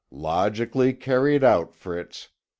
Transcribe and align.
"Logically 0.23 0.93
carried 0.95 1.43
out, 1.43 1.75
Fritz. 1.75 2.29